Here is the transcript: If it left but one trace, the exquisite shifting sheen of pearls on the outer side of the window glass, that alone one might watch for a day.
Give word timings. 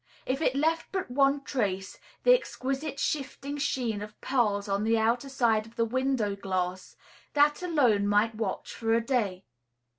If 0.25 0.41
it 0.41 0.55
left 0.55 0.87
but 0.91 1.11
one 1.11 1.43
trace, 1.43 1.99
the 2.23 2.33
exquisite 2.33 2.99
shifting 2.99 3.59
sheen 3.59 4.01
of 4.01 4.19
pearls 4.19 4.67
on 4.67 4.83
the 4.83 4.97
outer 4.97 5.29
side 5.29 5.67
of 5.67 5.75
the 5.75 5.85
window 5.85 6.35
glass, 6.35 6.95
that 7.33 7.61
alone 7.61 7.89
one 8.01 8.07
might 8.07 8.33
watch 8.33 8.73
for 8.73 8.95
a 8.95 9.05
day. 9.05 9.43